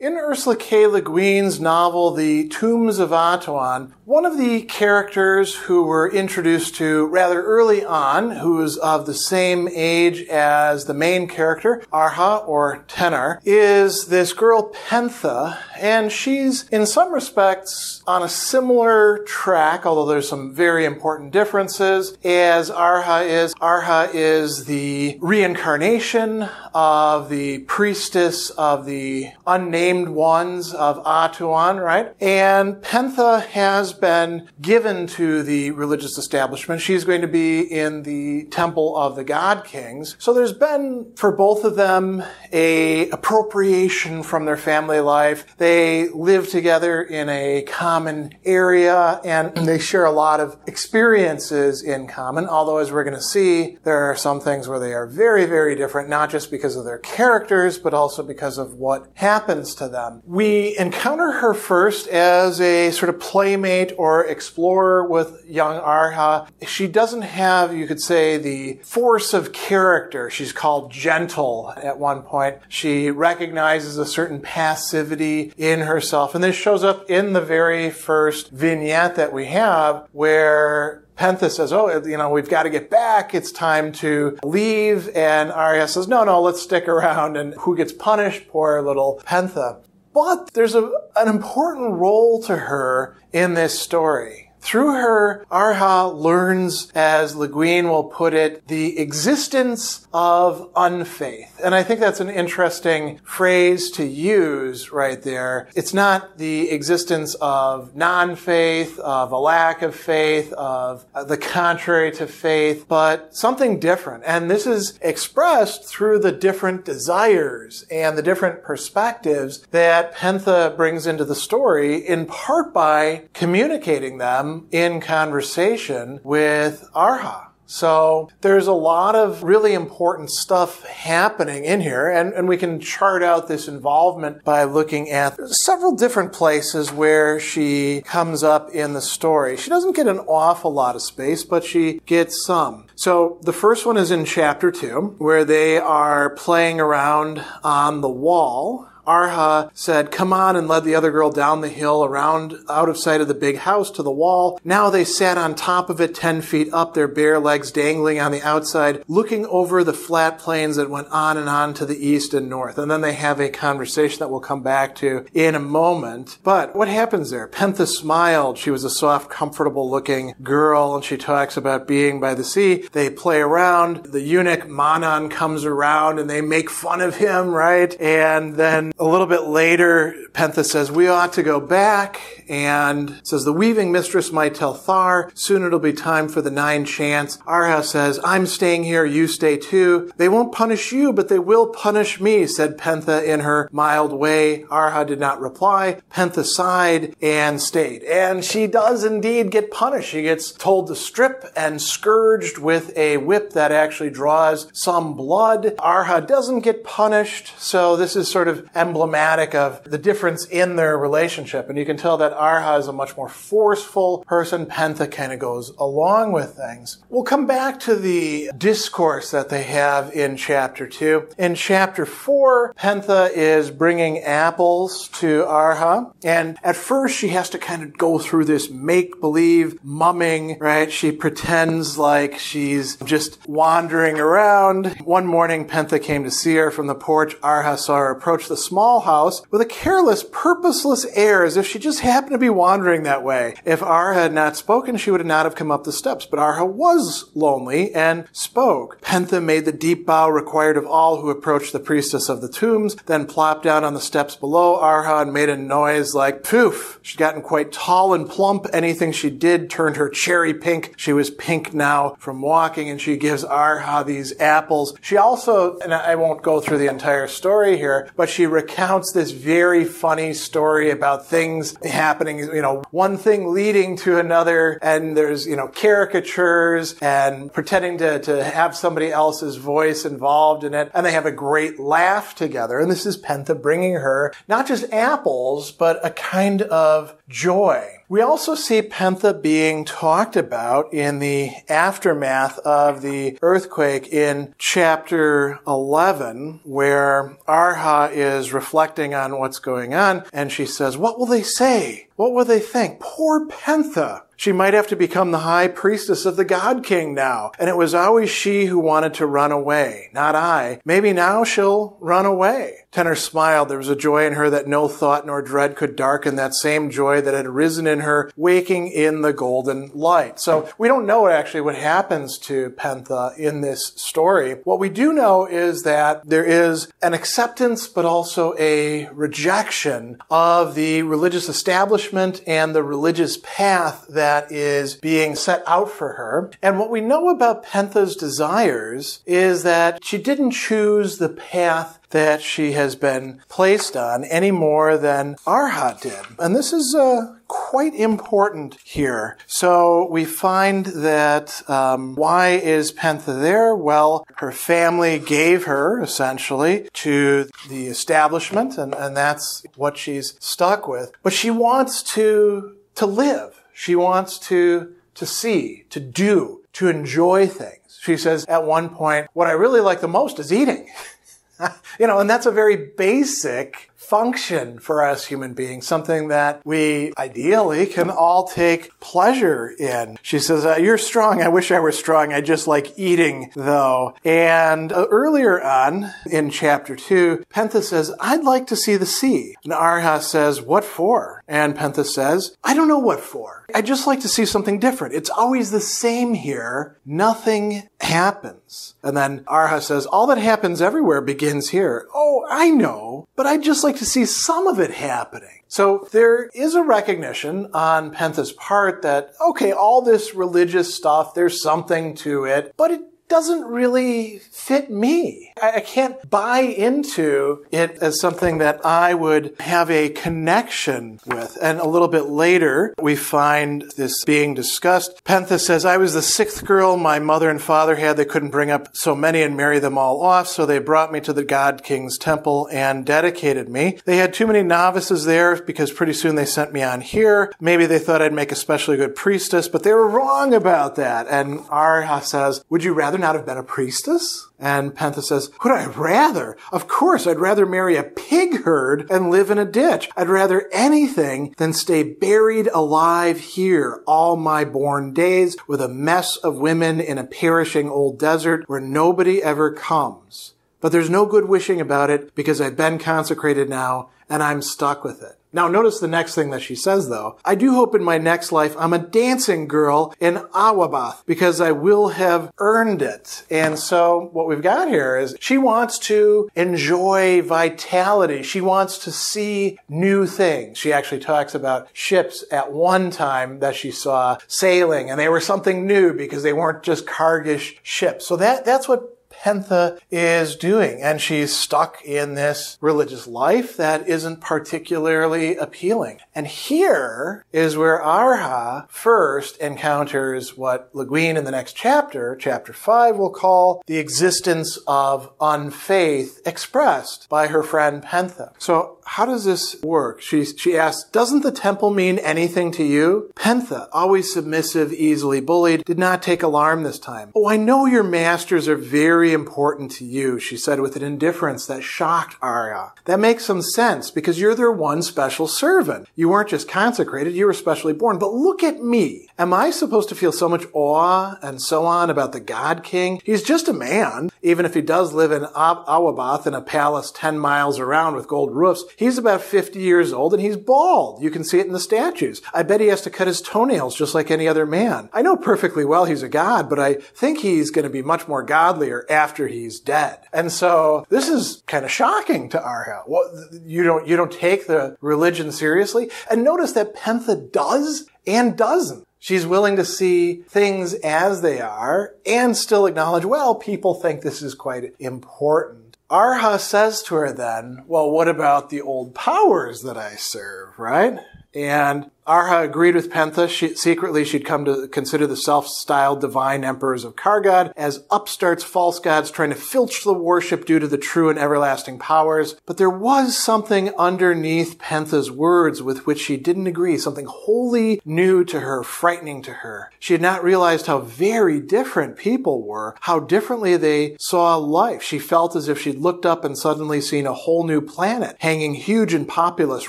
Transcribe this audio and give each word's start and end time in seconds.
In 0.00 0.14
Ursula 0.14 0.56
K. 0.56 0.86
Le 0.86 1.02
Guin's 1.02 1.60
novel, 1.60 2.12
The 2.12 2.48
Tombs 2.48 2.98
of 2.98 3.10
Atuan, 3.10 3.92
one 4.06 4.24
of 4.24 4.38
the 4.38 4.62
characters 4.62 5.54
who 5.54 5.82
were 5.82 6.10
introduced 6.10 6.74
to 6.76 7.04
rather 7.08 7.42
early 7.42 7.84
on, 7.84 8.30
who 8.30 8.62
is 8.62 8.78
of 8.78 9.04
the 9.04 9.12
same 9.12 9.68
age 9.68 10.22
as 10.28 10.86
the 10.86 10.94
main 10.94 11.28
character, 11.28 11.84
Arha 11.92 12.38
or 12.38 12.82
Tenar, 12.88 13.40
is 13.44 14.06
this 14.06 14.32
girl 14.32 14.72
Penthe, 14.72 15.58
and 15.78 16.10
she's 16.10 16.66
in 16.70 16.86
some 16.86 17.12
respects 17.12 18.02
on 18.06 18.22
a 18.22 18.28
similar 18.28 19.18
track, 19.26 19.84
although 19.84 20.06
there's 20.06 20.28
some 20.30 20.54
very 20.54 20.86
important 20.86 21.30
differences, 21.30 22.16
as 22.24 22.70
Arha 22.70 23.20
is. 23.20 23.54
Arha 23.60 24.08
is 24.14 24.64
the 24.64 25.18
reincarnation 25.20 26.48
of 26.72 27.28
the 27.28 27.58
priestess 27.58 28.48
of 28.50 28.86
the 28.86 29.28
unnamed 29.46 29.89
named 29.92 30.08
ones 30.08 30.72
of 30.72 31.02
Atuan, 31.04 31.82
right? 31.82 32.14
And 32.20 32.76
Penthe 32.76 33.44
has 33.48 33.92
been 33.92 34.48
given 34.60 35.08
to 35.08 35.42
the 35.42 35.72
religious 35.72 36.16
establishment. 36.16 36.80
She's 36.80 37.04
going 37.04 37.22
to 37.22 37.28
be 37.28 37.60
in 37.60 38.04
the 38.04 38.44
temple 38.50 38.96
of 38.96 39.16
the 39.16 39.24
god 39.24 39.64
kings. 39.64 40.14
So 40.20 40.32
there's 40.32 40.52
been 40.52 41.12
for 41.16 41.32
both 41.32 41.64
of 41.64 41.74
them 41.74 42.22
a 42.52 43.10
appropriation 43.10 44.22
from 44.22 44.44
their 44.44 44.56
family 44.56 45.00
life. 45.00 45.56
They 45.56 46.08
live 46.10 46.48
together 46.48 47.02
in 47.02 47.28
a 47.28 47.62
common 47.62 48.34
area 48.44 49.20
and 49.24 49.56
they 49.66 49.80
share 49.80 50.04
a 50.04 50.12
lot 50.12 50.38
of 50.38 50.56
experiences 50.68 51.82
in 51.82 52.06
common. 52.06 52.46
Although 52.46 52.78
as 52.78 52.92
we're 52.92 53.04
going 53.04 53.16
to 53.16 53.22
see, 53.22 53.78
there 53.82 54.04
are 54.04 54.14
some 54.14 54.40
things 54.40 54.68
where 54.68 54.78
they 54.78 54.92
are 54.92 55.06
very, 55.06 55.46
very 55.46 55.74
different, 55.74 56.08
not 56.08 56.30
just 56.30 56.48
because 56.50 56.76
of 56.76 56.84
their 56.84 56.98
characters, 56.98 57.76
but 57.76 57.92
also 57.92 58.22
because 58.22 58.56
of 58.56 58.74
what 58.74 59.10
happens 59.14 59.74
to 59.80 59.88
them. 59.88 60.22
We 60.24 60.78
encounter 60.78 61.32
her 61.32 61.54
first 61.54 62.06
as 62.08 62.60
a 62.60 62.90
sort 62.92 63.08
of 63.08 63.18
playmate 63.18 63.92
or 63.98 64.24
explorer 64.24 65.06
with 65.06 65.44
young 65.48 65.76
Arha. 65.78 66.46
She 66.66 66.86
doesn't 66.86 67.22
have, 67.22 67.76
you 67.76 67.86
could 67.86 68.00
say, 68.00 68.36
the 68.36 68.74
force 68.84 69.34
of 69.34 69.52
character. 69.52 70.30
She's 70.30 70.52
called 70.52 70.92
gentle 70.92 71.72
at 71.76 71.98
one 71.98 72.22
point. 72.22 72.58
She 72.68 73.10
recognizes 73.10 73.98
a 73.98 74.06
certain 74.06 74.40
passivity 74.40 75.52
in 75.56 75.80
herself. 75.80 76.34
And 76.34 76.44
this 76.44 76.56
shows 76.56 76.84
up 76.84 77.10
in 77.10 77.32
the 77.32 77.40
very 77.40 77.90
first 77.90 78.50
vignette 78.50 79.16
that 79.16 79.32
we 79.32 79.46
have 79.46 80.06
where 80.12 81.04
Penthe 81.20 81.50
says, 81.50 81.70
Oh, 81.70 82.02
you 82.02 82.16
know, 82.16 82.30
we've 82.30 82.48
got 82.48 82.62
to 82.62 82.70
get 82.70 82.88
back. 82.88 83.34
It's 83.34 83.52
time 83.52 83.92
to 83.92 84.38
leave. 84.42 85.14
And 85.14 85.52
Arha 85.52 85.86
says, 85.86 86.08
No, 86.08 86.24
no, 86.24 86.40
let's 86.40 86.62
stick 86.62 86.88
around. 86.88 87.36
And 87.36 87.52
who 87.54 87.76
gets 87.76 87.92
punished? 87.92 88.48
Poor 88.48 88.80
little 88.80 89.20
Penthe. 89.26 89.82
But 90.14 90.54
there's 90.54 90.74
a, 90.74 90.90
an 91.16 91.28
important 91.28 91.92
role 91.92 92.42
to 92.44 92.56
her 92.56 93.18
in 93.32 93.52
this 93.52 93.78
story. 93.78 94.49
Through 94.60 94.92
her, 94.92 95.46
Arha 95.50 96.08
learns, 96.08 96.92
as 96.94 97.34
Le 97.34 97.48
Guin 97.48 97.88
will 97.88 98.04
put 98.04 98.34
it, 98.34 98.68
the 98.68 98.98
existence 98.98 100.06
of 100.12 100.70
unfaith. 100.76 101.58
And 101.64 101.74
I 101.74 101.82
think 101.82 102.00
that's 102.00 102.20
an 102.20 102.28
interesting 102.28 103.18
phrase 103.24 103.90
to 103.92 104.04
use 104.04 104.92
right 104.92 105.20
there. 105.22 105.68
It's 105.74 105.94
not 105.94 106.38
the 106.38 106.70
existence 106.70 107.34
of 107.40 107.96
non-faith, 107.96 108.98
of 108.98 109.32
a 109.32 109.38
lack 109.38 109.82
of 109.82 109.94
faith, 109.94 110.52
of 110.52 111.06
the 111.26 111.38
contrary 111.38 112.12
to 112.12 112.26
faith, 112.26 112.86
but 112.86 113.34
something 113.34 113.80
different. 113.80 114.24
And 114.26 114.50
this 114.50 114.66
is 114.66 114.98
expressed 115.00 115.86
through 115.86 116.20
the 116.20 116.32
different 116.32 116.84
desires 116.84 117.86
and 117.90 118.16
the 118.16 118.22
different 118.22 118.62
perspectives 118.62 119.66
that 119.70 120.14
Penthe 120.14 120.76
brings 120.76 121.06
into 121.06 121.24
the 121.24 121.34
story, 121.34 121.96
in 121.96 122.26
part 122.26 122.74
by 122.74 123.24
communicating 123.32 124.18
them 124.18 124.49
in 124.70 125.00
conversation 125.00 126.20
with 126.22 126.88
Arha. 126.94 127.50
So 127.70 128.28
there's 128.40 128.66
a 128.66 128.72
lot 128.72 129.14
of 129.14 129.44
really 129.44 129.74
important 129.74 130.28
stuff 130.30 130.84
happening 130.86 131.64
in 131.64 131.80
here, 131.80 132.10
and, 132.10 132.32
and 132.32 132.48
we 132.48 132.56
can 132.56 132.80
chart 132.80 133.22
out 133.22 133.46
this 133.46 133.68
involvement 133.68 134.42
by 134.42 134.64
looking 134.64 135.08
at 135.08 135.38
several 135.50 135.94
different 135.94 136.32
places 136.32 136.90
where 136.90 137.38
she 137.38 138.02
comes 138.04 138.42
up 138.42 138.70
in 138.70 138.92
the 138.92 139.00
story. 139.00 139.56
She 139.56 139.70
doesn't 139.70 139.94
get 139.94 140.08
an 140.08 140.18
awful 140.18 140.72
lot 140.72 140.96
of 140.96 141.02
space, 141.02 141.44
but 141.44 141.62
she 141.62 142.00
gets 142.06 142.44
some. 142.44 142.86
So 143.00 143.38
the 143.40 143.54
first 143.54 143.86
one 143.86 143.96
is 143.96 144.10
in 144.10 144.26
chapter 144.26 144.70
two, 144.70 145.14
where 145.16 145.42
they 145.42 145.78
are 145.78 146.28
playing 146.28 146.80
around 146.80 147.42
on 147.64 148.02
the 148.02 148.10
wall 148.10 148.90
Arha 149.10 149.70
said, 149.74 150.12
Come 150.12 150.32
on, 150.32 150.54
and 150.54 150.68
led 150.68 150.84
the 150.84 150.94
other 150.94 151.10
girl 151.10 151.30
down 151.30 151.60
the 151.60 151.68
hill 151.68 152.04
around 152.04 152.54
out 152.68 152.88
of 152.88 152.96
sight 152.96 153.20
of 153.20 153.26
the 153.26 153.34
big 153.34 153.58
house 153.58 153.90
to 153.92 154.04
the 154.04 154.10
wall. 154.10 154.60
Now 154.64 154.88
they 154.88 155.04
sat 155.04 155.36
on 155.36 155.56
top 155.56 155.90
of 155.90 156.00
it, 156.00 156.14
10 156.14 156.42
feet 156.42 156.72
up, 156.72 156.94
their 156.94 157.08
bare 157.08 157.40
legs 157.40 157.72
dangling 157.72 158.20
on 158.20 158.30
the 158.30 158.42
outside, 158.42 159.02
looking 159.08 159.46
over 159.46 159.82
the 159.82 159.92
flat 159.92 160.38
plains 160.38 160.76
that 160.76 160.90
went 160.90 161.08
on 161.08 161.36
and 161.36 161.48
on 161.48 161.74
to 161.74 161.86
the 161.86 162.06
east 162.06 162.34
and 162.34 162.48
north. 162.48 162.78
And 162.78 162.90
then 162.90 163.00
they 163.00 163.14
have 163.14 163.40
a 163.40 163.48
conversation 163.48 164.20
that 164.20 164.30
we'll 164.30 164.40
come 164.40 164.62
back 164.62 164.94
to 164.96 165.26
in 165.32 165.56
a 165.56 165.60
moment. 165.60 166.38
But 166.44 166.76
what 166.76 166.88
happens 166.88 167.30
there? 167.30 167.48
Penthe 167.48 167.86
smiled. 167.86 168.58
She 168.58 168.70
was 168.70 168.84
a 168.84 168.90
soft, 168.90 169.28
comfortable 169.28 169.90
looking 169.90 170.34
girl, 170.42 170.94
and 170.94 171.04
she 171.04 171.16
talks 171.16 171.56
about 171.56 171.88
being 171.88 172.20
by 172.20 172.34
the 172.34 172.44
sea. 172.44 172.88
They 172.92 173.08
play 173.08 173.40
around. 173.40 174.06
The 174.06 174.20
eunuch 174.20 174.68
Manan 174.68 175.28
comes 175.28 175.64
around 175.64 176.18
and 176.18 176.28
they 176.28 176.40
make 176.40 176.68
fun 176.68 177.00
of 177.00 177.16
him, 177.16 177.50
right? 177.50 177.98
And 178.00 178.56
then 178.56 178.92
a 178.98 179.04
little 179.04 179.26
bit 179.26 179.44
later, 179.44 180.14
Penthe 180.32 180.64
says, 180.64 180.90
we 180.90 181.08
ought 181.08 181.32
to 181.32 181.42
go 181.42 181.60
back 181.60 182.44
and 182.48 183.20
says, 183.24 183.44
the 183.44 183.52
weaving 183.52 183.90
mistress 183.90 184.30
might 184.30 184.54
tell 184.54 184.74
Thar, 184.74 185.30
soon 185.34 185.64
it'll 185.64 185.78
be 185.78 185.92
time 185.92 186.28
for 186.28 186.40
the 186.40 186.50
nine 186.50 186.84
chants. 186.84 187.38
Arha 187.46 187.82
says, 187.82 188.20
I'm 188.24 188.46
staying 188.46 188.84
here, 188.84 189.04
you 189.04 189.26
stay 189.26 189.56
too. 189.56 190.10
They 190.16 190.28
won't 190.28 190.52
punish 190.52 190.92
you, 190.92 191.12
but 191.12 191.28
they 191.28 191.38
will 191.38 191.68
punish 191.68 192.20
me, 192.20 192.46
said 192.46 192.78
Penthe 192.78 193.24
in 193.24 193.40
her 193.40 193.68
mild 193.72 194.12
way. 194.12 194.64
Arha 194.64 195.04
did 195.04 195.18
not 195.18 195.40
reply. 195.40 196.00
Penthe 196.10 196.44
sighed 196.44 197.14
and 197.20 197.60
stayed. 197.60 198.02
And 198.04 198.44
she 198.44 198.66
does 198.66 199.04
indeed 199.04 199.50
get 199.50 199.70
punished. 199.70 200.10
She 200.10 200.22
gets 200.22 200.52
told 200.52 200.86
to 200.88 200.96
strip 200.96 201.44
and 201.56 201.82
scourged 201.82 202.58
with 202.58 202.96
a 202.96 203.16
whip 203.18 203.52
that 203.52 203.72
actually 203.72 204.10
draws 204.10 204.68
some 204.72 205.14
blood. 205.14 205.74
Arha 205.78 206.20
doesn't 206.20 206.60
get 206.60 206.84
punished, 206.84 207.58
so 207.58 207.96
this 207.96 208.16
is 208.16 208.30
sort 208.30 208.48
of 208.48 208.68
emblematic 208.74 209.54
of 209.54 209.82
the 209.84 209.98
difference 209.98 210.19
in 210.22 210.76
their 210.76 210.98
relationship. 210.98 211.68
And 211.68 211.78
you 211.78 211.84
can 211.84 211.96
tell 211.96 212.16
that 212.18 212.32
Arha 212.32 212.78
is 212.78 212.88
a 212.88 212.92
much 212.92 213.16
more 213.16 213.28
forceful 213.28 214.24
person. 214.26 214.66
Penthe 214.66 215.10
kind 215.10 215.32
of 215.32 215.38
goes 215.38 215.72
along 215.78 216.32
with 216.32 216.54
things. 216.54 216.98
We'll 217.08 217.22
come 217.22 217.46
back 217.46 217.80
to 217.80 217.94
the 217.94 218.50
discourse 218.56 219.30
that 219.30 219.48
they 219.48 219.62
have 219.62 220.12
in 220.12 220.36
chapter 220.36 220.86
two. 220.86 221.28
In 221.38 221.54
chapter 221.54 222.04
four, 222.04 222.74
Penthe 222.74 223.30
is 223.32 223.70
bringing 223.70 224.18
apples 224.18 225.08
to 225.14 225.44
Arha. 225.44 226.12
And 226.22 226.58
at 226.62 226.76
first 226.76 227.16
she 227.16 227.28
has 227.28 227.48
to 227.50 227.58
kind 227.58 227.82
of 227.82 227.96
go 227.96 228.18
through 228.18 228.44
this 228.46 228.70
make 228.70 229.20
believe 229.20 229.78
mumming, 229.84 230.58
right? 230.58 230.90
She 230.90 231.12
pretends 231.12 231.98
like 231.98 232.38
she's 232.38 232.96
just 232.96 233.46
wandering 233.48 234.18
around. 234.18 234.96
One 235.04 235.26
morning, 235.26 235.66
Penthe 235.66 236.02
came 236.02 236.24
to 236.24 236.30
see 236.30 236.56
her 236.56 236.70
from 236.70 236.86
the 236.86 236.94
porch. 236.94 237.36
Arha 237.42 237.78
saw 237.78 237.96
her 237.98 238.10
approach 238.10 238.48
the 238.48 238.56
small 238.56 239.00
house 239.00 239.42
with 239.50 239.60
a 239.60 239.66
careless, 239.66 240.09
purposeless 240.32 241.06
air 241.14 241.44
as 241.44 241.56
if 241.56 241.66
she 241.66 241.78
just 241.78 242.00
happened 242.00 242.32
to 242.32 242.38
be 242.38 242.50
wandering 242.50 243.02
that 243.04 243.22
way. 243.22 243.54
If 243.64 243.82
Arha 243.82 244.14
had 244.22 244.32
not 244.32 244.56
spoken, 244.56 244.96
she 244.96 245.10
would 245.10 245.24
not 245.24 245.46
have 245.46 245.54
come 245.54 245.70
up 245.70 245.84
the 245.84 245.92
steps, 245.92 246.26
but 246.26 246.38
Arha 246.38 246.64
was 246.64 247.30
lonely 247.34 247.94
and 247.94 248.26
spoke. 248.32 249.00
Penthe 249.00 249.42
made 249.42 249.64
the 249.64 249.72
deep 249.72 250.06
bow 250.06 250.28
required 250.28 250.76
of 250.76 250.86
all 250.86 251.20
who 251.20 251.30
approached 251.30 251.72
the 251.72 251.80
priestess 251.80 252.28
of 252.28 252.40
the 252.40 252.48
tombs, 252.48 252.96
then 253.06 253.26
plopped 253.26 253.62
down 253.62 253.84
on 253.84 253.94
the 253.94 254.00
steps 254.00 254.36
below 254.36 254.78
Arha 254.78 255.22
and 255.22 255.32
made 255.32 255.48
a 255.48 255.56
noise 255.56 256.14
like 256.14 256.42
poof. 256.42 256.98
She'd 257.02 257.18
gotten 257.18 257.42
quite 257.42 257.72
tall 257.72 258.14
and 258.14 258.28
plump. 258.28 258.66
Anything 258.72 259.12
she 259.12 259.30
did 259.30 259.70
turned 259.70 259.96
her 259.96 260.08
cherry 260.08 260.54
pink. 260.54 260.94
She 260.96 261.12
was 261.12 261.30
pink 261.30 261.72
now 261.72 262.16
from 262.18 262.42
walking 262.42 262.88
and 262.88 263.00
she 263.00 263.16
gives 263.16 263.44
Arha 263.44 264.04
these 264.04 264.38
apples. 264.40 264.94
She 265.00 265.16
also, 265.16 265.78
and 265.78 265.94
I 265.94 266.14
won't 266.14 266.42
go 266.42 266.60
through 266.60 266.78
the 266.78 266.90
entire 266.90 267.26
story 267.28 267.76
here, 267.76 268.10
but 268.16 268.28
she 268.28 268.46
recounts 268.46 269.12
this 269.12 269.30
very 269.30 269.84
funny 270.00 270.32
story 270.32 270.90
about 270.90 271.26
things 271.26 271.76
happening, 271.84 272.38
you 272.38 272.62
know, 272.62 272.82
one 272.90 273.18
thing 273.18 273.52
leading 273.52 273.96
to 273.96 274.18
another, 274.18 274.78
and 274.80 275.14
there's, 275.14 275.46
you 275.46 275.54
know, 275.54 275.68
caricatures 275.68 276.96
and 277.02 277.52
pretending 277.52 277.98
to, 277.98 278.18
to 278.20 278.42
have 278.42 278.74
somebody 278.74 279.12
else's 279.12 279.56
voice 279.56 280.06
involved 280.06 280.64
in 280.64 280.72
it, 280.72 280.90
and 280.94 281.04
they 281.04 281.12
have 281.12 281.26
a 281.26 281.32
great 281.32 281.78
laugh 281.78 282.34
together. 282.34 282.78
And 282.78 282.90
this 282.90 283.04
is 283.04 283.20
Penthe 283.20 283.60
bringing 283.60 283.94
her 283.94 284.32
not 284.48 284.66
just 284.66 284.90
apples, 284.90 285.70
but 285.70 286.04
a 286.04 286.10
kind 286.10 286.62
of 286.62 287.14
joy. 287.28 287.99
We 288.10 288.22
also 288.22 288.56
see 288.56 288.82
Penthe 288.82 289.40
being 289.40 289.84
talked 289.84 290.34
about 290.34 290.92
in 290.92 291.20
the 291.20 291.52
aftermath 291.68 292.58
of 292.58 293.02
the 293.02 293.38
earthquake 293.40 294.08
in 294.08 294.52
chapter 294.58 295.60
11, 295.64 296.58
where 296.64 297.38
Arha 297.46 298.10
is 298.12 298.52
reflecting 298.52 299.14
on 299.14 299.38
what's 299.38 299.60
going 299.60 299.94
on, 299.94 300.24
and 300.32 300.50
she 300.50 300.66
says, 300.66 300.98
What 300.98 301.20
will 301.20 301.26
they 301.26 301.44
say? 301.44 302.08
What 302.16 302.32
will 302.32 302.44
they 302.44 302.58
think? 302.58 302.98
Poor 302.98 303.46
Penthe. 303.46 304.22
She 304.36 304.52
might 304.52 304.74
have 304.74 304.86
to 304.86 304.96
become 304.96 305.30
the 305.30 305.40
high 305.40 305.68
priestess 305.68 306.24
of 306.24 306.36
the 306.36 306.46
God 306.46 306.82
King 306.82 307.14
now. 307.14 307.52
And 307.58 307.68
it 307.68 307.76
was 307.76 307.94
always 307.94 308.30
she 308.30 308.64
who 308.64 308.78
wanted 308.78 309.12
to 309.14 309.26
run 309.26 309.52
away, 309.52 310.08
not 310.14 310.34
I. 310.34 310.80
Maybe 310.82 311.12
now 311.12 311.44
she'll 311.44 311.98
run 312.00 312.24
away. 312.24 312.86
Tenar 312.92 313.16
smiled. 313.16 313.68
There 313.68 313.78
was 313.78 313.88
a 313.88 313.94
joy 313.94 314.26
in 314.26 314.32
her 314.32 314.50
that 314.50 314.66
no 314.66 314.88
thought 314.88 315.24
nor 315.24 315.42
dread 315.42 315.76
could 315.76 315.94
darken, 315.94 316.34
that 316.36 316.54
same 316.54 316.90
joy 316.90 317.20
that 317.20 317.34
had 317.34 317.48
risen 317.48 317.86
in 317.86 318.00
her, 318.00 318.32
waking 318.36 318.88
in 318.88 319.22
the 319.22 319.32
golden 319.32 319.90
light. 319.94 320.40
So 320.40 320.68
we 320.76 320.88
don't 320.88 321.06
know 321.06 321.28
actually 321.28 321.60
what 321.60 321.76
happens 321.76 322.36
to 322.38 322.70
Penthe 322.70 323.38
in 323.38 323.60
this 323.60 323.92
story. 323.94 324.54
What 324.64 324.80
we 324.80 324.88
do 324.88 325.12
know 325.12 325.46
is 325.46 325.84
that 325.84 326.28
there 326.28 326.44
is 326.44 326.92
an 327.00 327.14
acceptance, 327.14 327.86
but 327.86 328.04
also 328.04 328.56
a 328.58 329.06
rejection 329.10 330.18
of 330.28 330.74
the 330.74 331.02
religious 331.02 331.48
establishment 331.48 332.42
and 332.44 332.74
the 332.74 332.82
religious 332.82 333.38
path 333.44 334.04
that 334.08 334.50
is 334.50 334.96
being 334.96 335.36
set 335.36 335.62
out 335.66 335.90
for 335.90 336.14
her. 336.14 336.50
And 336.60 336.78
what 336.78 336.90
we 336.90 337.00
know 337.00 337.28
about 337.28 337.64
Penthe's 337.64 338.16
desires 338.16 339.20
is 339.26 339.62
that 339.62 340.04
she 340.04 340.18
didn't 340.18 340.50
choose 340.50 341.18
the 341.18 341.28
path 341.28 341.99
that 342.10 342.42
she 342.42 342.72
has 342.72 342.96
been 342.96 343.40
placed 343.48 343.96
on 343.96 344.24
any 344.24 344.50
more 344.50 344.96
than 344.96 345.36
Arhat 345.46 346.02
did. 346.02 346.18
And 346.38 346.54
this 346.54 346.72
is 346.72 346.94
uh, 346.94 347.36
quite 347.48 347.94
important 347.94 348.78
here. 348.84 349.36
So 349.46 350.08
we 350.10 350.24
find 350.24 350.86
that 350.86 351.68
um, 351.68 352.14
why 352.14 352.50
is 352.50 352.92
Penthe 352.92 353.40
there? 353.40 353.74
Well, 353.74 354.26
her 354.36 354.52
family 354.52 355.18
gave 355.18 355.64
her 355.64 356.02
essentially 356.02 356.88
to 356.94 357.48
the 357.68 357.86
establishment, 357.86 358.76
and, 358.78 358.94
and 358.94 359.16
that's 359.16 359.64
what 359.76 359.96
she's 359.96 360.36
stuck 360.40 360.86
with. 360.86 361.12
But 361.22 361.32
she 361.32 361.50
wants 361.50 362.02
to 362.14 362.76
to 362.96 363.06
live. 363.06 363.62
She 363.72 363.96
wants 363.96 364.38
to, 364.50 364.94
to 365.14 365.24
see, 365.24 365.84
to 365.88 366.00
do, 366.00 366.62
to 366.74 366.88
enjoy 366.88 367.46
things. 367.46 367.98
She 368.02 368.16
says 368.18 368.44
at 368.44 368.64
one 368.64 368.90
point, 368.90 369.28
what 369.32 369.48
I 369.48 369.52
really 369.52 369.80
like 369.80 370.02
the 370.02 370.08
most 370.08 370.38
is 370.38 370.52
eating. 370.52 370.88
you 372.00 372.06
know, 372.06 372.18
and 372.18 372.28
that's 372.28 372.46
a 372.46 372.50
very 372.50 372.76
basic 372.76 373.89
function 374.00 374.78
for 374.78 375.04
us 375.04 375.26
human 375.26 375.52
beings, 375.52 375.86
something 375.86 376.28
that 376.28 376.62
we 376.64 377.12
ideally 377.18 377.86
can 377.86 378.10
all 378.10 378.48
take 378.48 378.98
pleasure 378.98 379.68
in. 379.78 380.18
She 380.22 380.38
says, 380.38 380.64
uh, 380.64 380.76
You're 380.76 380.98
strong. 380.98 381.42
I 381.42 381.48
wish 381.48 381.70
I 381.70 381.78
were 381.78 381.92
strong. 381.92 382.32
I 382.32 382.40
just 382.40 382.66
like 382.66 382.98
eating, 382.98 383.52
though. 383.54 384.14
And 384.24 384.90
uh, 384.90 385.06
earlier 385.10 385.62
on 385.62 386.10
in 386.28 386.50
chapter 386.50 386.96
2, 386.96 387.44
Penthe 387.50 387.82
says, 387.82 388.12
I'd 388.18 388.42
like 388.42 388.66
to 388.68 388.76
see 388.76 388.96
the 388.96 389.06
sea. 389.06 389.54
And 389.64 389.72
Arha 389.72 390.22
says, 390.22 390.60
What 390.62 390.84
for? 390.84 391.44
And 391.46 391.76
Penthe 391.76 392.04
says, 392.04 392.56
I 392.64 392.74
don't 392.74 392.88
know 392.88 392.98
what 392.98 393.20
for. 393.20 393.66
I'd 393.74 393.86
just 393.86 394.06
like 394.06 394.20
to 394.20 394.28
see 394.28 394.46
something 394.46 394.80
different. 394.80 395.14
It's 395.14 395.30
always 395.30 395.70
the 395.70 395.80
same 395.80 396.34
here. 396.34 396.96
Nothing 397.04 397.88
happens. 398.00 398.94
And 399.02 399.16
then 399.16 399.44
Arha 399.46 399.80
says, 399.80 400.06
All 400.06 400.26
that 400.28 400.38
happens 400.38 400.80
everywhere 400.80 401.20
begins 401.20 401.68
here. 401.68 402.08
Oh, 402.14 402.44
I 402.48 402.70
know, 402.70 403.09
but 403.36 403.46
I'd 403.46 403.62
just 403.62 403.84
like 403.84 403.96
to 403.96 404.04
see 404.04 404.24
some 404.24 404.66
of 404.66 404.78
it 404.80 404.90
happening. 404.90 405.62
So 405.68 406.08
there 406.10 406.50
is 406.54 406.74
a 406.74 406.82
recognition 406.82 407.70
on 407.72 408.10
Penthe's 408.10 408.52
part 408.52 409.02
that, 409.02 409.32
okay, 409.40 409.72
all 409.72 410.02
this 410.02 410.34
religious 410.34 410.94
stuff, 410.94 411.34
there's 411.34 411.62
something 411.62 412.14
to 412.16 412.44
it, 412.44 412.74
but 412.76 412.90
it 412.90 413.00
doesn't 413.30 413.64
really 413.64 414.38
fit 414.38 414.90
me. 414.90 415.52
I 415.60 415.80
can't 415.80 416.28
buy 416.28 416.60
into 416.60 417.64
it 417.70 417.98
as 418.02 418.20
something 418.20 418.58
that 418.58 418.84
I 418.84 419.14
would 419.14 419.54
have 419.60 419.90
a 419.90 420.10
connection 420.10 421.20
with. 421.26 421.56
And 421.62 421.80
a 421.80 421.88
little 421.88 422.08
bit 422.08 422.26
later, 422.26 422.94
we 423.00 423.16
find 423.16 423.90
this 423.96 424.24
being 424.24 424.54
discussed. 424.54 425.24
Penthe 425.24 425.58
says, 425.58 425.84
I 425.84 425.96
was 425.96 426.14
the 426.14 426.22
sixth 426.22 426.64
girl 426.64 426.96
my 426.96 427.18
mother 427.18 427.50
and 427.50 427.60
father 427.60 427.96
had. 427.96 428.16
They 428.16 428.24
couldn't 428.24 428.50
bring 428.50 428.70
up 428.70 428.96
so 428.96 429.14
many 429.14 429.42
and 429.42 429.56
marry 429.56 429.78
them 429.78 429.96
all 429.96 430.22
off, 430.22 430.46
so 430.46 430.66
they 430.66 430.78
brought 430.78 431.12
me 431.12 431.20
to 431.20 431.32
the 431.32 431.44
God 431.44 431.82
King's 431.82 432.18
temple 432.18 432.68
and 432.70 433.06
dedicated 433.06 433.68
me. 433.68 433.98
They 434.04 434.18
had 434.18 434.34
too 434.34 434.46
many 434.46 434.62
novices 434.62 435.24
there 435.24 435.60
because 435.62 435.92
pretty 435.92 436.12
soon 436.12 436.34
they 436.34 436.44
sent 436.44 436.72
me 436.72 436.82
on 436.82 437.00
here. 437.00 437.52
Maybe 437.60 437.86
they 437.86 437.98
thought 437.98 438.22
I'd 438.22 438.32
make 438.32 438.52
a 438.52 438.56
especially 438.60 438.98
good 438.98 439.16
priestess, 439.16 439.68
but 439.68 439.82
they 439.84 439.92
were 439.92 440.06
wrong 440.06 440.52
about 440.52 440.94
that. 440.96 441.26
And 441.28 441.60
Arha 441.70 442.20
says, 442.22 442.62
would 442.68 442.84
you 442.84 442.92
rather 442.92 443.16
not 443.20 443.34
have 443.34 443.46
been 443.46 443.58
a 443.58 443.62
priestess? 443.62 444.48
And 444.58 444.94
Penthe 444.94 445.22
says, 445.22 445.50
Would 445.62 445.72
I 445.72 445.86
rather? 445.86 446.56
Of 446.72 446.88
course, 446.88 447.26
I'd 447.26 447.38
rather 447.38 447.64
marry 447.66 447.96
a 447.96 448.02
pig 448.02 448.62
herd 448.62 449.10
and 449.10 449.30
live 449.30 449.50
in 449.50 449.58
a 449.58 449.64
ditch. 449.64 450.08
I'd 450.16 450.28
rather 450.28 450.68
anything 450.72 451.54
than 451.58 451.72
stay 451.72 452.02
buried 452.02 452.68
alive 452.68 453.40
here 453.40 454.02
all 454.06 454.36
my 454.36 454.64
born 454.64 455.12
days 455.12 455.56
with 455.68 455.80
a 455.80 455.88
mess 455.88 456.36
of 456.36 456.58
women 456.58 457.00
in 457.00 457.18
a 457.18 457.24
perishing 457.24 457.88
old 457.88 458.18
desert 458.18 458.68
where 458.68 458.80
nobody 458.80 459.42
ever 459.42 459.72
comes. 459.72 460.54
But 460.80 460.92
there's 460.92 461.10
no 461.10 461.26
good 461.26 461.46
wishing 461.46 461.80
about 461.80 462.10
it 462.10 462.34
because 462.34 462.60
I've 462.60 462.76
been 462.76 462.98
consecrated 462.98 463.68
now 463.68 464.08
and 464.30 464.42
I'm 464.42 464.62
stuck 464.62 465.04
with 465.04 465.22
it. 465.22 465.36
Now 465.52 465.66
notice 465.66 465.98
the 465.98 466.06
next 466.06 466.36
thing 466.36 466.50
that 466.50 466.62
she 466.62 466.76
says 466.76 467.08
though. 467.08 467.36
I 467.44 467.56
do 467.56 467.74
hope 467.74 467.94
in 467.96 468.04
my 468.04 468.18
next 468.18 468.52
life 468.52 468.76
I'm 468.78 468.92
a 468.92 468.98
dancing 468.98 469.66
girl 469.66 470.14
in 470.20 470.36
Awabath 470.54 471.26
because 471.26 471.60
I 471.60 471.72
will 471.72 472.10
have 472.10 472.52
earned 472.58 473.02
it. 473.02 473.44
And 473.50 473.76
so 473.76 474.30
what 474.32 474.46
we've 474.46 474.62
got 474.62 474.88
here 474.88 475.16
is 475.16 475.36
she 475.40 475.58
wants 475.58 475.98
to 476.00 476.48
enjoy 476.54 477.42
vitality. 477.42 478.44
She 478.44 478.60
wants 478.60 478.98
to 478.98 479.10
see 479.10 479.78
new 479.88 480.24
things. 480.24 480.78
She 480.78 480.92
actually 480.92 481.20
talks 481.20 481.54
about 481.54 481.88
ships 481.92 482.44
at 482.52 482.72
one 482.72 483.10
time 483.10 483.58
that 483.58 483.74
she 483.74 483.90
saw 483.90 484.38
sailing 484.46 485.10
and 485.10 485.18
they 485.18 485.28
were 485.28 485.40
something 485.40 485.84
new 485.84 486.12
because 486.12 486.44
they 486.44 486.52
weren't 486.52 486.84
just 486.84 487.06
Kargish 487.06 487.74
ships. 487.82 488.24
So 488.24 488.36
that, 488.36 488.64
that's 488.64 488.88
what 488.88 489.16
Penthe 489.42 489.98
is 490.10 490.56
doing. 490.56 491.00
And 491.02 491.20
she's 491.20 491.54
stuck 491.54 492.02
in 492.04 492.34
this 492.34 492.78
religious 492.80 493.26
life 493.26 493.76
that 493.76 494.08
isn't 494.08 494.40
particularly 494.40 495.56
appealing. 495.56 496.18
And 496.34 496.46
here 496.46 497.44
is 497.52 497.76
where 497.76 498.02
Arha 498.02 498.86
first 498.88 499.56
encounters 499.58 500.56
what 500.56 500.90
Le 500.94 501.06
Guin 501.06 501.36
in 501.36 501.44
the 501.44 501.50
next 501.50 501.74
chapter, 501.74 502.36
chapter 502.38 502.72
5, 502.72 503.16
will 503.16 503.30
call 503.30 503.82
the 503.86 503.98
existence 503.98 504.78
of 504.86 505.32
unfaith 505.40 506.40
expressed 506.46 507.28
by 507.28 507.48
her 507.48 507.62
friend 507.62 508.02
Penthe. 508.02 508.52
So 508.58 508.98
how 509.14 509.26
does 509.26 509.44
this 509.44 509.74
work? 509.82 510.22
She, 510.22 510.44
she 510.44 510.78
asks, 510.78 511.10
doesn't 511.10 511.42
the 511.42 511.50
temple 511.50 511.90
mean 511.90 512.20
anything 512.20 512.70
to 512.72 512.84
you? 512.84 513.32
Penthe, 513.34 513.88
always 513.92 514.32
submissive, 514.32 514.92
easily 514.92 515.40
bullied, 515.40 515.84
did 515.84 515.98
not 515.98 516.22
take 516.22 516.44
alarm 516.44 516.84
this 516.84 517.00
time. 517.00 517.32
Oh, 517.34 517.48
I 517.48 517.56
know 517.56 517.86
your 517.86 518.04
masters 518.04 518.68
are 518.68 518.76
very 518.76 519.32
important 519.32 519.90
to 519.92 520.04
you, 520.04 520.38
she 520.38 520.56
said 520.56 520.78
with 520.78 520.94
an 520.94 521.02
indifference 521.02 521.66
that 521.66 521.82
shocked 521.82 522.36
Arha. 522.40 522.92
That 523.06 523.18
makes 523.18 523.44
some 523.44 523.62
sense 523.62 524.12
because 524.12 524.38
you're 524.38 524.54
their 524.54 524.70
one 524.70 525.02
special 525.02 525.48
servant. 525.48 526.06
You 526.14 526.28
weren't 526.28 526.50
just 526.50 526.68
consecrated, 526.68 527.34
you 527.34 527.46
were 527.46 527.52
specially 527.52 527.92
born. 527.92 528.20
But 528.20 528.32
look 528.32 528.62
at 528.62 528.80
me. 528.80 529.26
Am 529.40 529.52
I 529.52 529.70
supposed 529.70 530.08
to 530.10 530.14
feel 530.14 530.30
so 530.30 530.48
much 530.48 530.66
awe 530.72 531.36
and 531.42 531.60
so 531.60 531.84
on 531.84 532.10
about 532.10 532.30
the 532.30 532.38
God 532.38 532.84
King? 532.84 533.20
He's 533.24 533.42
just 533.42 533.66
a 533.66 533.72
man, 533.72 534.30
even 534.40 534.64
if 534.64 534.74
he 534.74 534.82
does 534.82 535.12
live 535.12 535.32
in 535.32 535.42
Awabath 535.42 536.46
in 536.46 536.54
a 536.54 536.62
palace 536.62 537.10
10 537.12 537.40
miles 537.40 537.80
around 537.80 538.14
with 538.14 538.28
gold 538.28 538.54
roofs. 538.54 538.84
He's 539.00 539.16
about 539.16 539.40
50 539.40 539.78
years 539.80 540.12
old 540.12 540.34
and 540.34 540.42
he's 540.42 540.58
bald. 540.58 541.22
You 541.22 541.30
can 541.30 541.42
see 541.42 541.58
it 541.58 541.66
in 541.66 541.72
the 541.72 541.80
statues. 541.80 542.42
I 542.52 542.62
bet 542.62 542.82
he 542.82 542.88
has 542.88 543.00
to 543.00 543.10
cut 543.10 543.28
his 543.28 543.40
toenails 543.40 543.96
just 543.96 544.14
like 544.14 544.30
any 544.30 544.46
other 544.46 544.66
man. 544.66 545.08
I 545.14 545.22
know 545.22 545.38
perfectly 545.38 545.86
well 545.86 546.04
he's 546.04 546.22
a 546.22 546.28
god, 546.28 546.68
but 546.68 546.78
I 546.78 546.96
think 546.96 547.38
he's 547.38 547.70
going 547.70 547.84
to 547.84 547.90
be 547.90 548.02
much 548.02 548.28
more 548.28 548.42
godlier 548.42 549.06
after 549.08 549.48
he's 549.48 549.80
dead. 549.80 550.18
And 550.34 550.52
so 550.52 551.06
this 551.08 551.30
is 551.30 551.62
kind 551.66 551.86
of 551.86 551.90
shocking 551.90 552.50
to 552.50 552.62
Arha. 552.62 553.04
Well, 553.06 553.24
you 553.64 553.84
don't, 553.84 554.06
you 554.06 554.18
don't 554.18 554.30
take 554.30 554.66
the 554.66 554.98
religion 555.00 555.50
seriously. 555.50 556.10
And 556.30 556.44
notice 556.44 556.72
that 556.72 556.94
Penthe 556.94 557.50
does 557.50 558.06
and 558.26 558.54
doesn't. 558.54 559.06
She's 559.18 559.46
willing 559.46 559.76
to 559.76 559.84
see 559.86 560.42
things 560.42 560.92
as 560.92 561.40
they 561.40 561.58
are 561.58 562.16
and 562.26 562.54
still 562.54 562.84
acknowledge, 562.84 563.24
well, 563.24 563.54
people 563.54 563.94
think 563.94 564.20
this 564.20 564.42
is 564.42 564.54
quite 564.54 564.94
important. 564.98 565.89
Arha 566.10 566.58
says 566.58 567.02
to 567.04 567.14
her 567.14 567.32
then, 567.32 567.84
Well, 567.86 568.10
what 568.10 568.28
about 568.28 568.70
the 568.70 568.82
old 568.82 569.14
powers 569.14 569.82
that 569.82 569.96
I 569.96 570.16
serve, 570.16 570.78
right? 570.78 571.20
And 571.54 572.10
Arha 572.30 572.62
agreed 572.62 572.94
with 572.94 573.10
Penthe. 573.10 573.48
She, 573.48 573.74
secretly, 573.74 574.24
she'd 574.24 574.44
come 574.44 574.64
to 574.64 574.86
consider 574.86 575.26
the 575.26 575.36
self-styled 575.36 576.20
divine 576.20 576.62
emperors 576.62 577.02
of 577.02 577.16
Kargad 577.16 577.72
as 577.76 578.04
upstarts, 578.08 578.62
false 578.62 579.00
gods 579.00 579.32
trying 579.32 579.50
to 579.50 579.56
filch 579.56 580.04
the 580.04 580.14
worship 580.14 580.64
due 580.64 580.78
to 580.78 580.86
the 580.86 580.96
true 580.96 581.28
and 581.28 581.40
everlasting 581.40 581.98
powers. 581.98 582.54
But 582.66 582.76
there 582.76 582.88
was 582.88 583.36
something 583.36 583.92
underneath 583.98 584.78
Penthe's 584.78 585.28
words 585.28 585.82
with 585.82 586.06
which 586.06 586.20
she 586.20 586.36
didn't 586.36 586.68
agree, 586.68 586.98
something 586.98 587.26
wholly 587.26 588.00
new 588.04 588.44
to 588.44 588.60
her, 588.60 588.84
frightening 588.84 589.42
to 589.42 589.52
her. 589.52 589.90
She 589.98 590.14
had 590.14 590.22
not 590.22 590.44
realized 590.44 590.86
how 590.86 591.00
very 591.00 591.58
different 591.58 592.16
people 592.16 592.62
were, 592.62 592.94
how 593.00 593.18
differently 593.18 593.76
they 593.76 594.16
saw 594.20 594.54
life. 594.54 595.02
She 595.02 595.18
felt 595.18 595.56
as 595.56 595.68
if 595.68 595.80
she'd 595.80 595.98
looked 595.98 596.24
up 596.24 596.44
and 596.44 596.56
suddenly 596.56 597.00
seen 597.00 597.26
a 597.26 597.34
whole 597.34 597.66
new 597.66 597.80
planet 597.80 598.36
hanging 598.38 598.74
huge 598.74 599.14
and 599.14 599.26
populous 599.26 599.88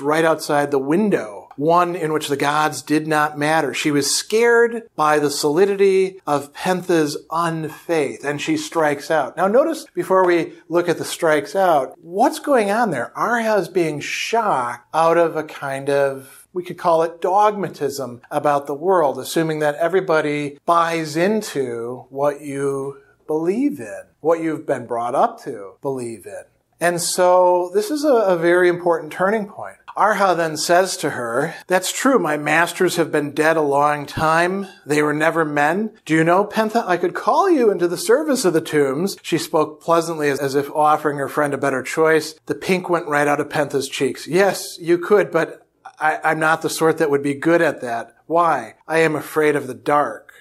right 0.00 0.24
outside 0.24 0.72
the 0.72 0.80
window 0.80 1.42
one 1.56 1.94
in 1.94 2.12
which 2.12 2.28
the 2.32 2.36
gods 2.38 2.80
did 2.80 3.06
not 3.06 3.36
matter. 3.36 3.74
She 3.74 3.90
was 3.90 4.10
scared 4.10 4.88
by 4.96 5.18
the 5.18 5.28
solidity 5.28 6.18
of 6.26 6.54
Penthe's 6.54 7.18
unfaith, 7.30 8.24
and 8.24 8.40
she 8.40 8.56
strikes 8.56 9.10
out. 9.10 9.36
Now 9.36 9.48
notice, 9.48 9.84
before 9.92 10.26
we 10.26 10.54
look 10.66 10.88
at 10.88 10.96
the 10.96 11.04
strikes 11.04 11.54
out, 11.54 11.92
what's 12.00 12.38
going 12.38 12.70
on 12.70 12.90
there? 12.90 13.12
Arha 13.14 13.56
is 13.56 13.68
being 13.68 14.00
shocked 14.00 14.88
out 14.94 15.18
of 15.18 15.36
a 15.36 15.44
kind 15.44 15.90
of 15.90 16.48
we 16.54 16.64
could 16.64 16.78
call 16.78 17.02
it 17.02 17.20
dogmatism 17.20 18.22
about 18.30 18.66
the 18.66 18.72
world, 18.72 19.18
assuming 19.18 19.58
that 19.58 19.74
everybody 19.74 20.58
buys 20.64 21.18
into 21.18 22.06
what 22.08 22.40
you 22.40 23.02
believe 23.26 23.78
in, 23.78 24.04
what 24.20 24.40
you've 24.40 24.64
been 24.64 24.86
brought 24.86 25.14
up 25.14 25.38
to 25.42 25.74
believe 25.82 26.24
in. 26.24 26.44
And 26.80 26.98
so 26.98 27.70
this 27.74 27.90
is 27.90 28.04
a, 28.04 28.14
a 28.14 28.38
very 28.38 28.70
important 28.70 29.12
turning 29.12 29.46
point. 29.46 29.76
Arha 29.94 30.34
then 30.34 30.56
says 30.56 30.96
to 30.98 31.10
her, 31.10 31.54
That's 31.66 31.92
true, 31.92 32.18
my 32.18 32.36
masters 32.36 32.96
have 32.96 33.12
been 33.12 33.32
dead 33.32 33.56
a 33.56 33.62
long 33.62 34.06
time. 34.06 34.66
They 34.86 35.02
were 35.02 35.12
never 35.12 35.44
men. 35.44 35.92
Do 36.04 36.14
you 36.14 36.24
know, 36.24 36.44
Penthe, 36.44 36.82
I 36.86 36.96
could 36.96 37.14
call 37.14 37.50
you 37.50 37.70
into 37.70 37.88
the 37.88 37.96
service 37.96 38.44
of 38.44 38.54
the 38.54 38.60
tombs. 38.60 39.18
She 39.22 39.38
spoke 39.38 39.82
pleasantly 39.82 40.30
as, 40.30 40.54
if 40.54 40.70
offering 40.70 41.18
her 41.18 41.28
friend 41.28 41.52
a 41.52 41.58
better 41.58 41.82
choice. 41.82 42.34
The 42.46 42.54
pink 42.54 42.88
went 42.88 43.08
right 43.08 43.28
out 43.28 43.40
of 43.40 43.48
Penthe's 43.48 43.88
cheeks. 43.88 44.26
Yes, 44.26 44.78
you 44.80 44.98
could, 44.98 45.30
but 45.30 45.66
I, 45.98 46.18
I'm 46.24 46.40
not 46.40 46.62
the 46.62 46.70
sort 46.70 46.98
that 46.98 47.10
would 47.10 47.22
be 47.22 47.34
good 47.34 47.60
at 47.60 47.80
that. 47.82 48.16
Why? 48.26 48.74
I 48.88 48.98
am 49.00 49.14
afraid 49.14 49.56
of 49.56 49.66
the 49.66 49.74
dark. 49.74 50.31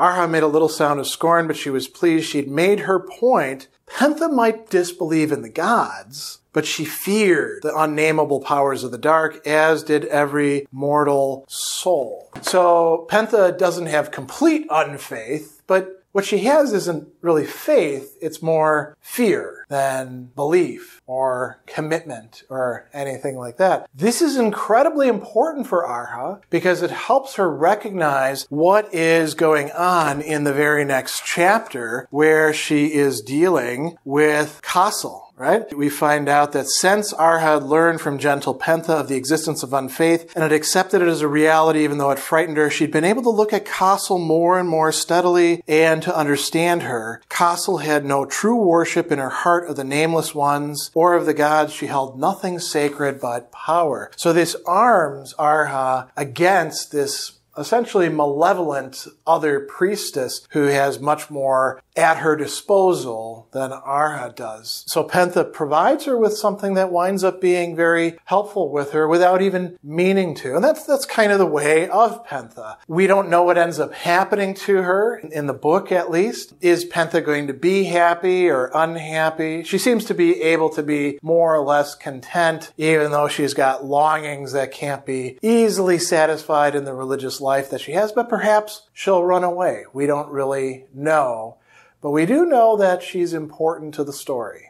Arha 0.00 0.26
made 0.26 0.42
a 0.42 0.48
little 0.48 0.70
sound 0.70 0.98
of 0.98 1.06
scorn, 1.06 1.46
but 1.46 1.58
she 1.58 1.68
was 1.68 1.86
pleased 1.86 2.26
she'd 2.26 2.50
made 2.50 2.80
her 2.80 2.98
point. 2.98 3.68
Penthe 3.86 4.32
might 4.32 4.70
disbelieve 4.70 5.30
in 5.30 5.42
the 5.42 5.50
gods, 5.50 6.38
but 6.54 6.64
she 6.64 6.86
feared 6.86 7.62
the 7.62 7.76
unnameable 7.76 8.40
powers 8.40 8.82
of 8.82 8.92
the 8.92 8.98
dark, 8.98 9.46
as 9.46 9.82
did 9.82 10.06
every 10.06 10.66
mortal 10.72 11.44
soul. 11.48 12.30
So 12.40 13.06
Penthe 13.10 13.58
doesn't 13.58 13.86
have 13.86 14.10
complete 14.10 14.66
unfaith, 14.70 15.60
but 15.66 15.99
what 16.12 16.24
she 16.24 16.38
has 16.38 16.72
isn't 16.72 17.08
really 17.20 17.46
faith, 17.46 18.16
it's 18.20 18.42
more 18.42 18.96
fear 19.00 19.64
than 19.68 20.30
belief 20.34 21.00
or 21.06 21.60
commitment 21.66 22.42
or 22.48 22.88
anything 22.92 23.36
like 23.36 23.56
that. 23.58 23.88
This 23.94 24.20
is 24.20 24.36
incredibly 24.36 25.08
important 25.08 25.66
for 25.66 25.86
Arha 25.86 26.40
because 26.50 26.82
it 26.82 26.90
helps 26.90 27.34
her 27.34 27.48
recognize 27.48 28.46
what 28.50 28.92
is 28.92 29.34
going 29.34 29.70
on 29.72 30.20
in 30.20 30.44
the 30.44 30.52
very 30.52 30.84
next 30.84 31.24
chapter 31.24 32.08
where 32.10 32.52
she 32.52 32.92
is 32.92 33.20
dealing 33.20 33.96
with 34.04 34.60
Kossil 34.62 35.29
right? 35.40 35.74
We 35.74 35.88
find 35.88 36.28
out 36.28 36.52
that 36.52 36.68
since 36.68 37.14
Arha 37.14 37.40
had 37.40 37.62
learned 37.62 38.02
from 38.02 38.18
gentle 38.18 38.54
Penthe 38.54 38.90
of 38.90 39.08
the 39.08 39.16
existence 39.16 39.62
of 39.62 39.72
unfaith 39.72 40.30
and 40.34 40.42
had 40.42 40.52
accepted 40.52 41.00
it 41.00 41.08
as 41.08 41.22
a 41.22 41.28
reality 41.28 41.82
even 41.82 41.96
though 41.96 42.10
it 42.10 42.18
frightened 42.18 42.58
her, 42.58 42.68
she'd 42.68 42.92
been 42.92 43.04
able 43.06 43.22
to 43.22 43.30
look 43.30 43.54
at 43.54 43.64
Kossil 43.64 44.18
more 44.18 44.58
and 44.58 44.68
more 44.68 44.92
steadily 44.92 45.62
and 45.66 46.02
to 46.02 46.14
understand 46.14 46.82
her. 46.82 47.22
Kossil 47.30 47.78
had 47.78 48.04
no 48.04 48.26
true 48.26 48.62
worship 48.62 49.10
in 49.10 49.18
her 49.18 49.30
heart 49.30 49.66
of 49.66 49.76
the 49.76 49.84
nameless 49.84 50.34
ones 50.34 50.90
or 50.92 51.14
of 51.14 51.24
the 51.24 51.32
gods. 51.32 51.72
She 51.72 51.86
held 51.86 52.20
nothing 52.20 52.58
sacred 52.58 53.18
but 53.18 53.50
power. 53.50 54.10
So 54.16 54.34
this 54.34 54.54
arms 54.66 55.32
Arha 55.38 56.10
against 56.18 56.92
this 56.92 57.39
essentially 57.60 58.08
malevolent 58.08 59.06
other 59.26 59.60
priestess 59.60 60.46
who 60.50 60.64
has 60.64 60.98
much 60.98 61.30
more 61.30 61.82
at 61.96 62.18
her 62.18 62.36
disposal 62.36 63.48
than 63.52 63.72
Arha 63.72 64.32
does. 64.34 64.84
So 64.88 65.04
Penthe 65.04 65.52
provides 65.52 66.06
her 66.06 66.16
with 66.16 66.36
something 66.36 66.74
that 66.74 66.92
winds 66.92 67.22
up 67.24 67.40
being 67.40 67.76
very 67.76 68.18
helpful 68.24 68.70
with 68.70 68.92
her 68.92 69.06
without 69.06 69.42
even 69.42 69.78
meaning 69.82 70.34
to. 70.36 70.54
And 70.54 70.64
that's, 70.64 70.84
that's 70.84 71.04
kind 71.04 71.32
of 71.32 71.38
the 71.38 71.46
way 71.46 71.88
of 71.88 72.26
Penthe. 72.26 72.76
We 72.88 73.06
don't 73.06 73.28
know 73.28 73.42
what 73.42 73.58
ends 73.58 73.78
up 73.78 73.92
happening 73.92 74.54
to 74.54 74.82
her 74.82 75.18
in 75.18 75.46
the 75.46 75.52
book 75.52 75.92
at 75.92 76.10
least. 76.10 76.54
Is 76.60 76.84
Penthe 76.84 77.24
going 77.24 77.46
to 77.48 77.54
be 77.54 77.84
happy 77.84 78.48
or 78.48 78.70
unhappy? 78.74 79.62
She 79.64 79.78
seems 79.78 80.04
to 80.06 80.14
be 80.14 80.40
able 80.42 80.70
to 80.70 80.82
be 80.82 81.18
more 81.22 81.54
or 81.54 81.64
less 81.64 81.94
content 81.94 82.72
even 82.76 83.10
though 83.10 83.28
she's 83.28 83.54
got 83.54 83.84
longings 83.84 84.52
that 84.52 84.72
can't 84.72 85.04
be 85.04 85.38
easily 85.42 85.98
satisfied 85.98 86.74
in 86.74 86.84
the 86.84 86.94
religious 86.94 87.40
life 87.50 87.68
that 87.70 87.80
she 87.80 87.92
has, 87.92 88.12
but 88.12 88.28
perhaps 88.28 88.88
she'll 88.92 89.24
run 89.24 89.42
away. 89.42 89.84
We 89.92 90.06
don't 90.06 90.30
really 90.30 90.86
know. 90.94 91.56
But 92.00 92.12
we 92.12 92.24
do 92.24 92.44
know 92.44 92.76
that 92.76 93.02
she's 93.02 93.34
important 93.34 93.92
to 93.94 94.04
the 94.04 94.12
story. 94.12 94.66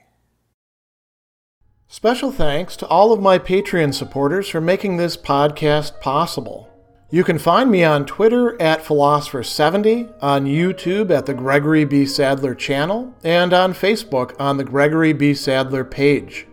Special 1.89 2.33
thanks 2.33 2.77
to 2.77 2.87
all 2.87 3.13
of 3.13 3.21
my 3.21 3.39
Patreon 3.39 3.93
supporters 3.93 4.49
for 4.49 4.63
making 4.63 4.97
this 4.97 5.17
podcast 5.17 6.01
possible. 6.01 6.69
You 7.11 7.23
can 7.23 7.39
find 7.39 7.71
me 7.71 7.85
on 7.85 8.07
Twitter 8.07 8.61
at 8.63 8.83
Philosopher70, 8.83 10.15
on 10.23 10.47
YouTube 10.47 11.11
at 11.11 11.27
the 11.27 11.35
Gregory 11.35 11.85
B. 11.85 12.07
Sadler 12.07 12.55
channel, 12.55 13.13
and 13.23 13.53
on 13.53 13.75
Facebook 13.75 14.35
on 14.41 14.57
the 14.57 14.65
Gregory 14.65 15.13
B. 15.13 15.35
Sadler 15.35 15.85
page. 15.85 16.47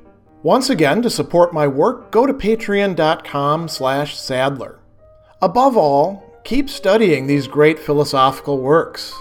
Once 0.44 0.70
again, 0.70 1.02
to 1.04 1.10
support 1.10 1.54
my 1.54 1.68
work, 1.68 2.12
go 2.12 2.26
to 2.26 2.34
patreon.com 2.34 3.68
slash 3.68 4.18
sadler. 4.18 4.77
Above 5.40 5.78
all, 5.78 6.24
keep 6.44 6.68
studying 6.68 7.28
these 7.28 7.48
great 7.48 7.78
philosophical 7.78 8.58
works. 8.58 9.14